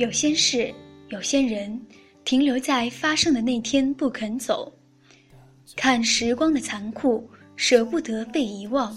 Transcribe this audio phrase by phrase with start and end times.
[0.00, 0.74] 有些事，
[1.10, 1.78] 有些人，
[2.24, 4.72] 停留在发生的那天不肯走，
[5.76, 8.96] 看时光的残酷，舍不得被遗忘。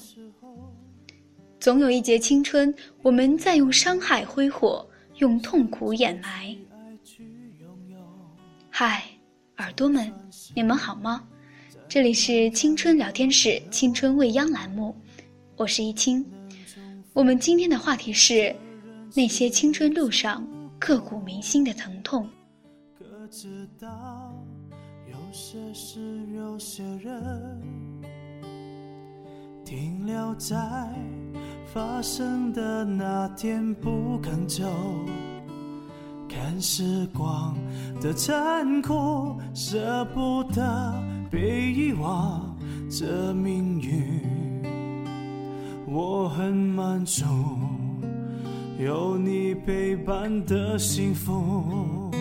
[1.60, 6.56] 总有一节青春，我们在用伤害挥霍，用痛苦掩埋。
[8.70, 9.04] 嗨，
[9.58, 10.10] 耳朵们，
[10.56, 11.22] 你们好吗？
[11.90, 14.96] 这里是青春聊天室青春未央栏目，
[15.58, 16.26] 我是一清。
[17.12, 18.56] 我们今天的话题是
[19.14, 20.48] 那些青春路上
[20.86, 22.28] 刻骨铭心的疼痛。
[23.00, 24.34] 可知道
[25.08, 27.62] 有些事，有些人
[29.64, 30.58] 停留在
[31.74, 34.66] 发生的那天不肯走，
[36.28, 37.56] 看时光
[38.02, 40.94] 的残酷，舍不得
[41.32, 42.58] 被遗忘，
[42.90, 44.22] 这命运。
[45.88, 47.24] 我很满足，
[48.80, 52.12] 有你陪伴的幸福。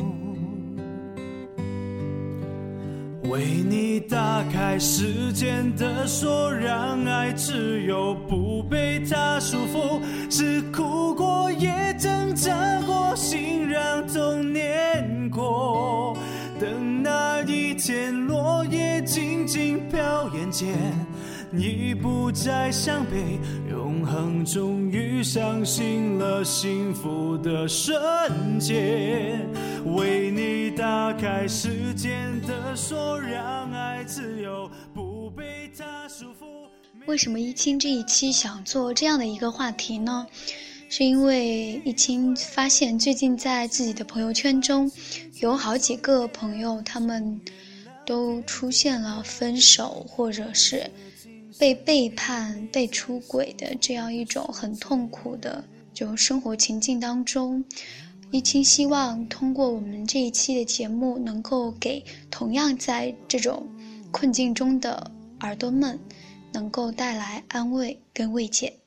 [3.31, 10.01] 为你打开时间的锁，让爱自由，不被它束缚。
[10.31, 16.15] 是哭过，也挣扎过，心让痛念过。
[16.61, 20.77] 等那一天，落叶静静飘眼前。
[21.55, 27.93] 你不再伤悲，永恒终于相信了幸福的瞬
[28.59, 29.47] 间。
[29.95, 36.71] 为你打开时间的锁，让爱自由，不被它束缚。
[37.05, 40.27] 为什么一清这一期想做这样的一个话题呢？
[40.89, 44.91] 是因为一清发现最近在自己的朋友圈中，
[45.41, 47.39] 有好几个朋友他们
[48.07, 50.91] 都出现了分手，或者是。
[51.63, 55.63] 被背叛、被出轨的这样一种很痛苦的
[55.95, 57.65] 就生活情境当中，
[58.33, 63.65] 一清希望通过我们这一期的节目，能够给同样在这种
[64.11, 65.09] 困境中的
[65.43, 65.97] 耳朵们，
[66.53, 68.82] 能够带来安慰跟慰藉。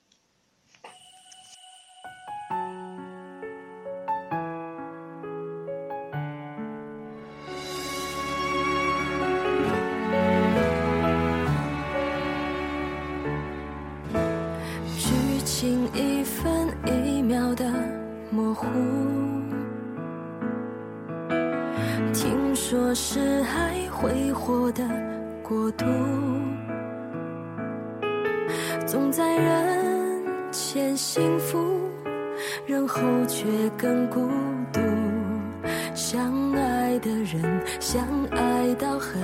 [37.80, 39.22] 相爱到很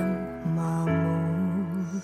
[0.56, 2.02] 麻木，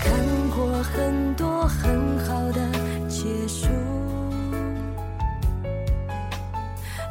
[0.00, 2.60] 看过很多很好的
[3.08, 3.68] 结束，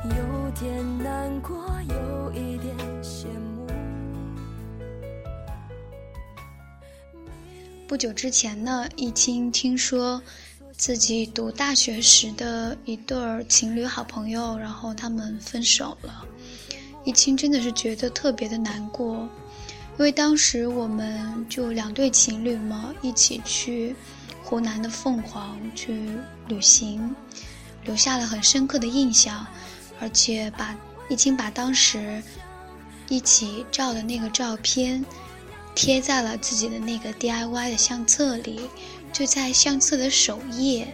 [0.04, 1.58] 有点难过。
[1.90, 3.66] 有一点羡慕
[7.88, 10.22] 不久之前呢，易清听说
[10.78, 16.24] 自己读大学时的一对儿情侣好朋友，然后他们分手了。
[17.04, 19.28] 易清真的是觉得特别的难过，
[19.98, 23.96] 因为当时我们就两对情侣嘛，一起去
[24.44, 26.10] 湖南的凤凰去
[26.48, 27.16] 旅行，
[27.84, 29.46] 留下了很深刻的印象，
[30.00, 30.76] 而且把
[31.10, 32.22] 易清把当时
[33.08, 35.04] 一起照的那个照片。
[35.76, 38.60] 贴在了自己的那个 DIY 的相册里，
[39.14, 40.94] 就在相册的首页，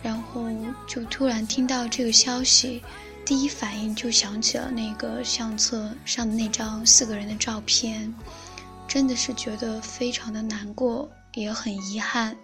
[0.00, 0.46] 然后
[0.86, 2.80] 就突然听到这个消息，
[3.24, 8.14] 第一反应就想起了那个相册上的那张四个人的照片，
[8.86, 12.36] 真的是觉得非常的难过，也很遗憾。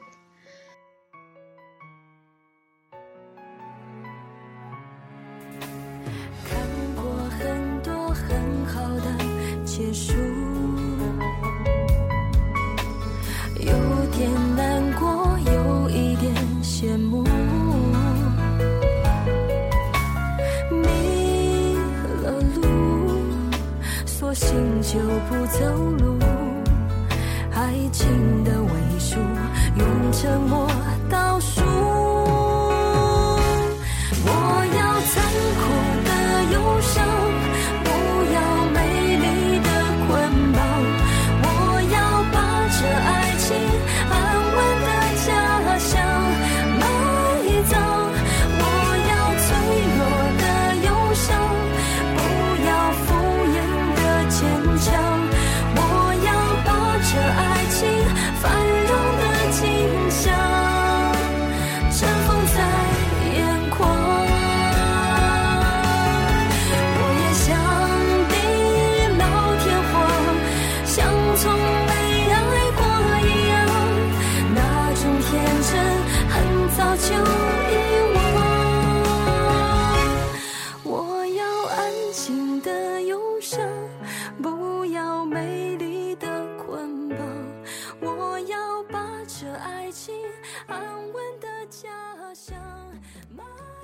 [24.32, 24.98] 心就
[25.28, 25.64] 不走
[25.98, 26.16] 路，
[27.52, 29.16] 爱情的尾数，
[29.76, 30.68] 用沉默
[31.08, 31.99] 倒数。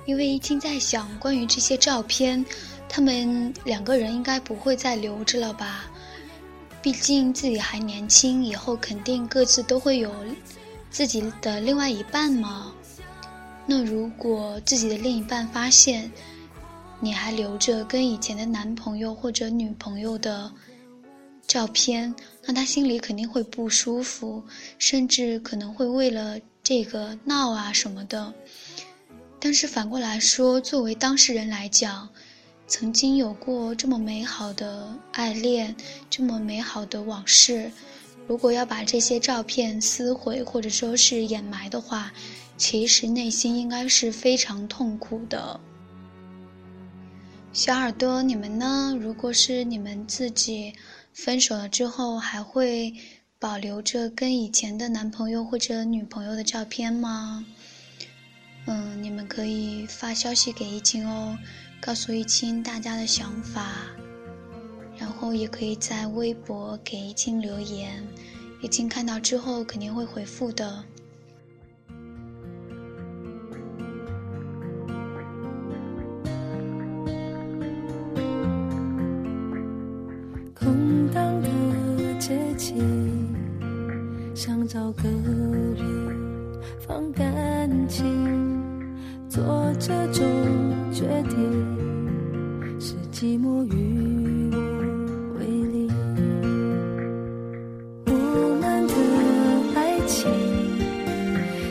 [0.07, 2.43] 因为一青在想，关于这些照片，
[2.87, 5.91] 他们两个人应该不会再留着了吧？
[6.81, 10.09] 毕竟自己还年轻，以后肯定各自都会有
[10.89, 12.71] 自己的另外一半嘛。
[13.65, 16.09] 那如果自己的另一半发现
[17.01, 20.49] 你还留着跟以前的男朋友或者女朋友的
[21.45, 22.15] 照片，
[22.45, 24.41] 那他心里肯定会不舒服，
[24.79, 28.33] 甚至可能会为了这个闹啊什么的。
[29.47, 32.09] 但是反过来说，作为当事人来讲，
[32.67, 35.73] 曾经有过这么美好的爱恋，
[36.09, 37.71] 这么美好的往事，
[38.27, 42.11] 如果要把这些照片撕毁或者说是掩埋的话，
[42.57, 45.57] 其实内心应该是非常痛苦的。
[47.53, 48.97] 小耳朵，你们呢？
[48.99, 50.73] 如果是你们自己
[51.13, 52.93] 分手了之后，还会
[53.39, 57.45] 保留着跟以前的男朋友或者女朋友的照片吗？
[58.67, 61.37] 嗯，你们可以发消息给一清哦，
[61.79, 63.71] 告诉一清大家的想法，
[64.97, 68.05] 然后也可以在微博给一清留言，
[68.61, 70.83] 一清看到之后肯定会回复的。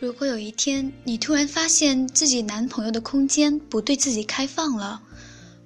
[0.00, 5.00] 如果有一天你突然发现自己男朋友的空间不对自己开放了，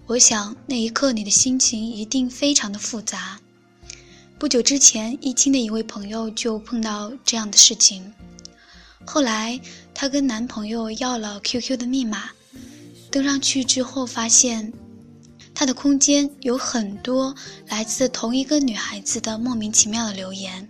[0.07, 3.39] 我想那一刻你的心情一定非常的复杂。
[4.39, 8.13] 不久之前，易清的一位朋友就碰到这样的事情。
[9.05, 9.61] 后来，
[9.95, 12.31] 她跟男朋友要了 QQ 的密码，
[13.11, 14.73] 登上去之后，发现
[15.63, 17.33] 她的空间有很多
[17.69, 20.69] 来自同一个女孩子的莫名其妙的留言。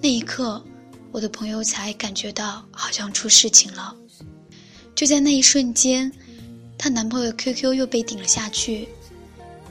[0.00, 0.60] 那一刻，
[1.12, 3.94] 我的朋友才感觉到好像出事情了。
[4.96, 6.12] 就在那一瞬间，
[6.76, 8.88] 她男朋友 QQ 又被顶了下去，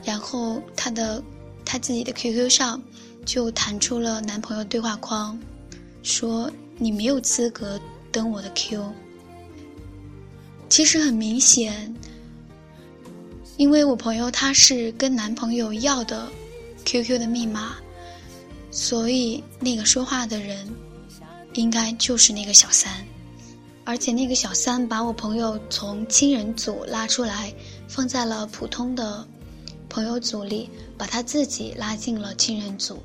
[0.02, 1.22] 然后她的
[1.62, 2.80] 她自己的 QQ 上。
[3.26, 5.38] 就弹出了男朋友对话框，
[6.02, 7.78] 说你没有资格
[8.10, 8.82] 登我的 Q。
[10.70, 11.94] 其实很明显，
[13.58, 16.30] 因为我朋友他是跟男朋友要的
[16.84, 17.76] QQ 的密码，
[18.70, 20.66] 所以那个说话的人
[21.54, 23.04] 应该就是那个小三，
[23.84, 27.52] 而且那个小三把我朋友从亲人组拉出来，
[27.88, 29.26] 放在了普通的
[29.88, 32.96] 朋友组里，把他自己拉进了亲人组。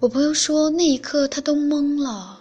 [0.00, 2.40] 我朋友说，那一刻他都懵了。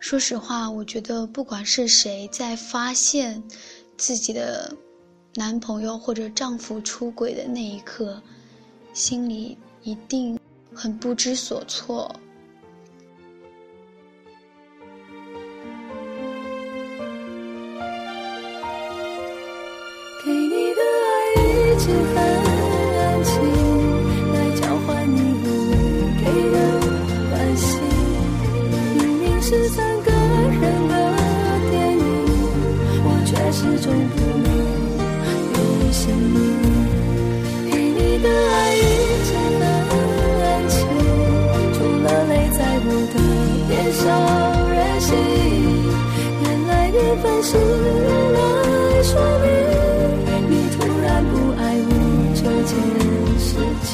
[0.00, 3.40] 说实话，我觉得不管是谁在发现
[3.96, 4.74] 自己的
[5.38, 8.20] 男朋友或者丈夫出轨的那一刻，
[8.92, 10.36] 心里一定
[10.74, 12.12] 很不知所措。
[20.24, 21.06] 给你的爱
[21.40, 21.46] 一
[21.78, 22.16] 直很
[22.98, 23.38] 安心。
[29.40, 30.94] 是三个人的
[31.70, 32.02] 电影，
[33.02, 34.16] 我却始终不
[36.08, 36.36] 能有姓名。
[37.70, 38.78] 给你的爱一
[39.24, 39.60] 直很
[40.42, 40.76] 安静，
[41.74, 43.16] 除了泪在我的
[43.68, 44.04] 脸上
[44.70, 45.08] 任性。
[46.42, 48.36] 原来缘分是用来
[49.02, 49.10] 说
[49.42, 49.46] 明
[50.50, 51.90] 你突然不爱我
[52.34, 52.72] 这件
[53.38, 53.48] 事
[53.84, 53.86] 情。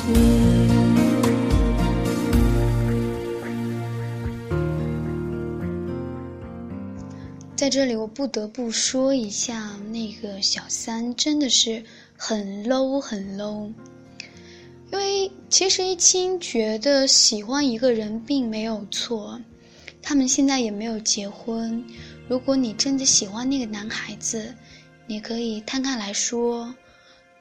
[7.57, 9.74] 在这里我不得不说一下，
[10.25, 11.85] 个小三真的是
[12.17, 13.71] 很 low 很 low。
[14.91, 19.41] 因为其实一清觉得喜欢一个人并没有错，
[20.01, 21.85] 他们现在也没有结婚。
[22.29, 24.55] 如果你真的喜欢那个男孩子，
[25.07, 26.75] 你可以摊开来说，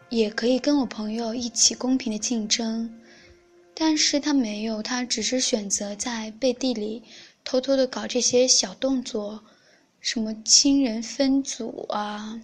[0.09, 2.91] 也可以跟我朋友一起公平的竞争。
[3.75, 7.03] 但是他没有，他只是选择在背地里
[7.43, 9.43] 偷偷的搞这些小动作，
[9.99, 12.41] 什么亲人分组啊，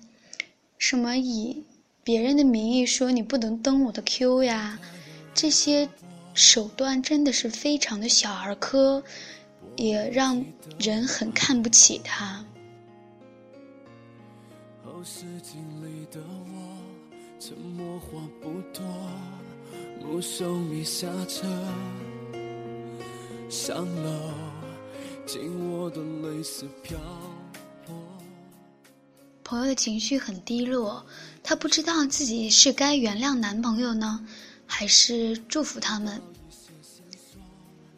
[0.80, 1.62] 什么以
[2.06, 4.80] 别人的名义说你不能登我的 Q 呀。
[5.34, 5.88] 这些
[6.34, 9.04] 手段真的是非常的小儿科，
[9.76, 10.44] 也让
[10.80, 12.44] 人很看不起他。
[29.50, 31.04] 朋友的情绪很低落，
[31.42, 34.24] 他不知道自己是该原谅男朋友呢。
[34.68, 36.22] 还是祝福他们。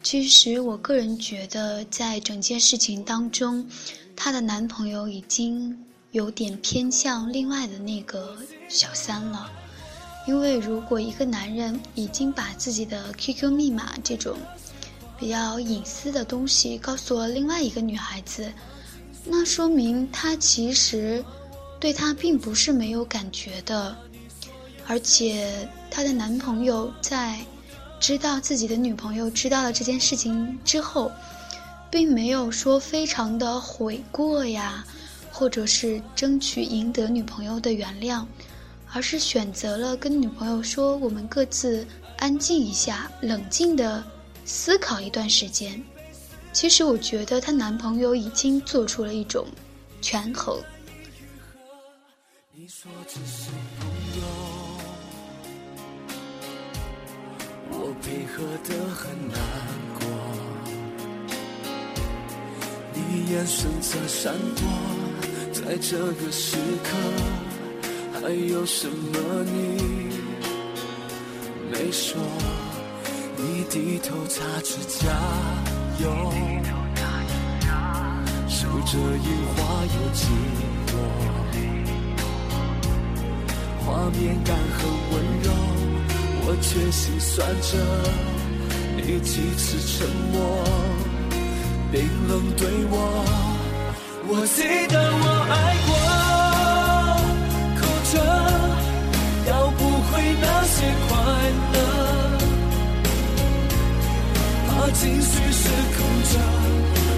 [0.02, 3.68] 其实，我个人觉得，在整件事情当中，
[4.16, 5.78] 她的男朋友已经
[6.12, 8.34] 有点偏向另外的那个
[8.70, 9.52] 小三了。
[10.26, 14.38] 因为，如果一个男人已经把自己的 QQ 密码这种
[15.20, 18.50] 比较隐私的东西告诉了另外一个女孩子，
[19.26, 21.22] 那说明他其实
[21.82, 23.96] 对她并不是没有感觉的。
[24.86, 27.40] 而且，她的男朋友在
[27.98, 31.10] 知道自己的女朋友知道了这件事情之后，
[31.90, 34.84] 并没有说非常的悔过呀，
[35.32, 38.24] 或者是争取赢得女朋友的原谅，
[38.92, 41.84] 而是选择了跟女朋友说：“我们各自
[42.18, 44.04] 安静一下，冷静的
[44.44, 45.82] 思考一段时间。”
[46.54, 49.44] 其实，我觉得她男朋友已经做出了一种
[50.00, 50.56] 权衡。
[52.64, 53.50] 你说只是
[53.80, 53.90] 朋
[54.20, 54.22] 友，
[57.70, 59.36] 我配合的很难
[59.98, 60.06] 过，
[62.94, 64.62] 你眼神在闪躲，
[65.52, 66.88] 在这个时刻，
[68.20, 70.12] 还有什么你
[71.68, 72.16] 没说？
[73.38, 75.10] 你低头擦指甲
[75.98, 76.32] 油，
[78.48, 80.28] 数着樱花有几
[83.84, 84.80] 画面感很
[85.12, 85.48] 温柔。
[86.44, 87.70] 我却心酸着
[88.96, 90.36] 你几次沉默，
[91.90, 91.94] 冰
[92.28, 92.60] 冷对
[92.90, 92.94] 我。
[94.28, 95.54] 我记得我爱
[95.86, 95.90] 过，
[97.78, 97.80] 哭
[98.12, 98.14] 着
[99.50, 100.10] 要不回
[100.40, 100.74] 那些
[101.08, 101.10] 快
[101.72, 101.76] 乐，
[104.68, 105.62] 怕情绪失
[105.96, 105.98] 控
[106.32, 106.34] 着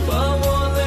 [0.06, 0.44] 把我
[0.76, 0.80] 泪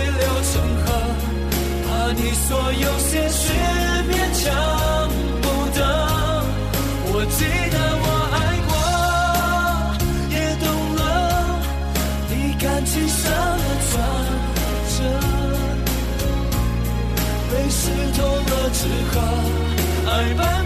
[20.18, 20.57] 爱斑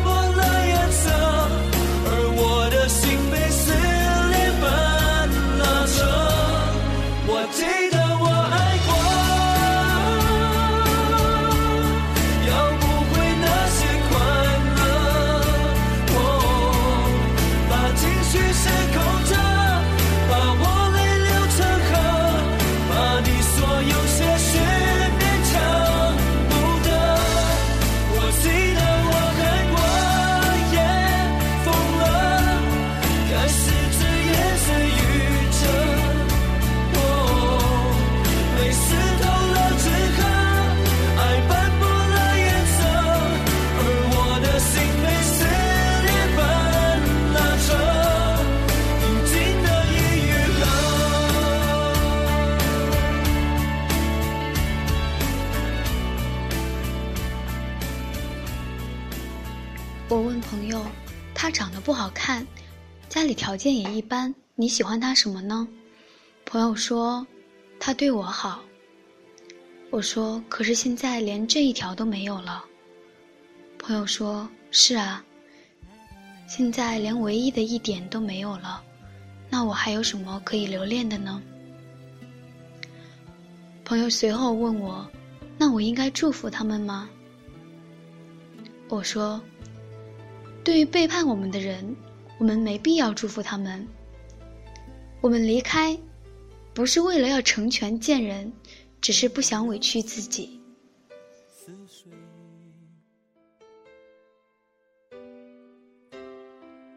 [64.11, 64.35] 般。
[64.55, 65.65] 你喜欢他什么呢？
[66.43, 67.25] 朋友说，
[67.79, 68.61] 他对我好。
[69.89, 72.65] 我说，可是现在连这一条都没有了。
[73.79, 75.23] 朋友说，是啊，
[76.45, 78.83] 现在连唯一的一点都没有了，
[79.49, 81.41] 那我还有什么可以留恋的呢？
[83.85, 85.09] 朋友随后问我，
[85.57, 87.09] 那我应该祝福他们吗？
[88.89, 89.41] 我说。
[90.63, 91.95] 对于背叛我们的人，
[92.37, 93.87] 我们没必要祝福他们。
[95.21, 95.95] 我们离开，
[96.73, 98.51] 不是为了要成全贱人，
[98.99, 100.59] 只是不想委屈自己。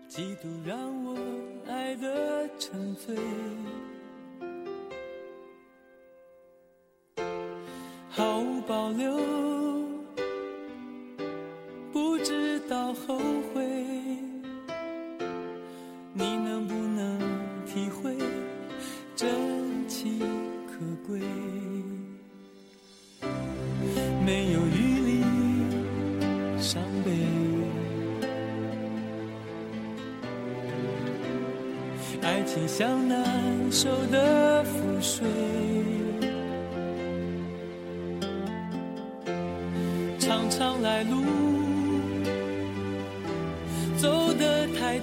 [0.08, 1.18] 嫉妒让我
[1.68, 3.14] 爱的沉醉，
[8.08, 9.43] 毫无保留。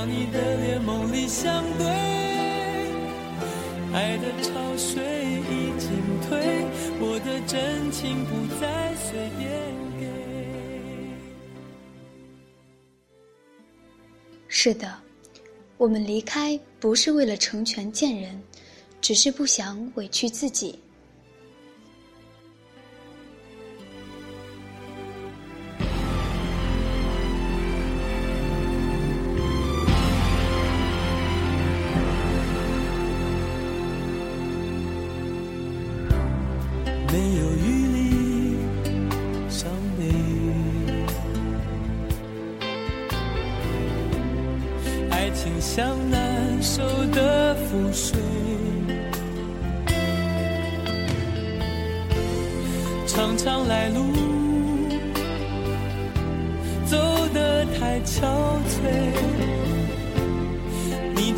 [0.00, 1.86] 不让你的脸梦里相对，
[3.92, 5.90] 爱的潮水已经
[6.26, 6.64] 退，
[6.98, 9.50] 我的真情不再随便
[10.00, 10.06] 给。
[14.48, 14.90] 是的，
[15.76, 18.42] 我们离开不是为了成全贱人，
[19.02, 20.78] 只是不想委屈自己。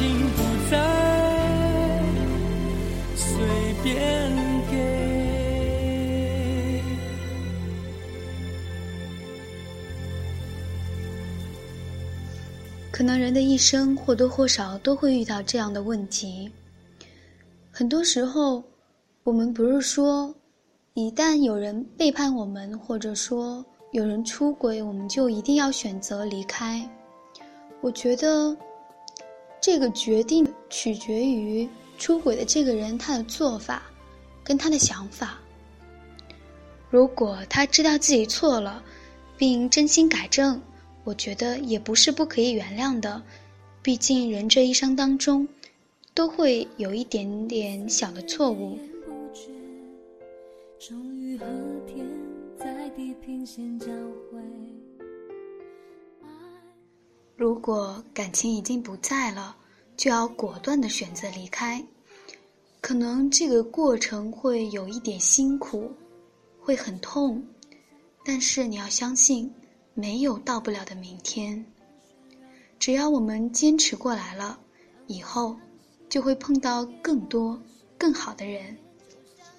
[0.00, 0.80] 情不再
[3.14, 3.36] 随
[3.82, 4.32] 便
[4.70, 4.80] 给。
[12.90, 16.50] 可能人的一生或多或少都会遇到这样的问题。
[17.70, 18.64] 很多时候，
[19.22, 20.34] 我们不是说，
[20.94, 26.88] 一旦有人背叛我们，或者说有人出轨，我们就一定要选择离开。
[27.82, 28.56] 我觉得，
[29.60, 31.68] 这个决定取决于
[31.98, 33.82] 出轨的这个人他的做法，
[34.42, 35.38] 跟他的想法。
[36.88, 38.82] 如果他知道自己错了，
[39.36, 40.60] 并真心改正，
[41.04, 43.22] 我觉得也不是不可以原谅的。
[43.82, 45.46] 毕竟人这一生当中，
[46.14, 48.78] 都会有一点点小的错误。
[50.78, 51.44] 终于和
[51.86, 52.06] 天
[52.58, 53.86] 在地平线交
[57.40, 59.56] 如果感情已经不在了，
[59.96, 61.82] 就要果断的选择离开。
[62.82, 65.90] 可能这个过程会有一点辛苦，
[66.60, 67.42] 会很痛，
[68.26, 69.50] 但是你要相信，
[69.94, 71.64] 没有到不了的明天。
[72.78, 74.60] 只要我们坚持过来了，
[75.06, 75.56] 以后
[76.10, 77.58] 就会碰到更多
[77.96, 78.76] 更好的人。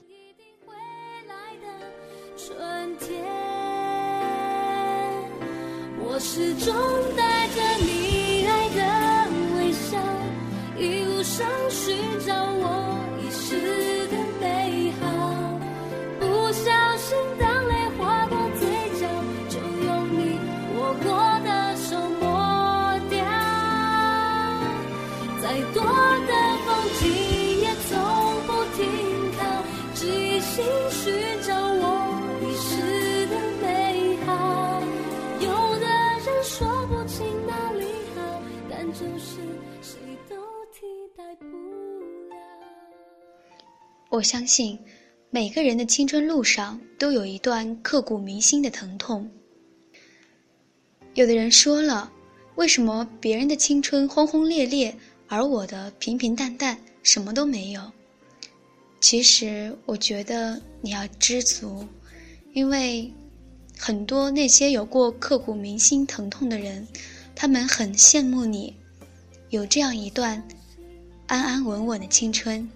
[0.08, 0.76] 一定会
[1.28, 3.31] 来的春天，
[6.14, 6.76] 我始终
[7.16, 8.82] 带着你爱的
[9.56, 9.98] 微笑
[10.78, 11.96] 一路上寻
[12.28, 13.91] 找我遗失
[44.10, 44.78] 我相信，
[45.30, 49.30] 每个人的青春路上都有一段刻骨铭心的疼痛。
[51.14, 52.12] 有的人说了，
[52.56, 54.94] 为什么别人的青春轰轰烈烈，
[55.28, 57.92] 而我的平平淡淡，什么都没有？
[59.00, 61.86] 其实，我觉得你要知足，
[62.54, 63.12] 因为
[63.78, 66.86] 很多那些有过刻骨铭心疼痛的人，
[67.34, 68.76] 他们很羡慕你
[69.50, 70.46] 有这样一段
[71.32, 72.70] 安安稳稳的青春。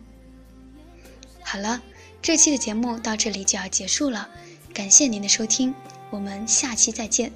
[1.44, 1.82] 好了，
[2.22, 4.30] 这期的节目到这里就要结束了，
[4.74, 5.76] 感谢您的收听，
[6.10, 7.34] 我们下期再见。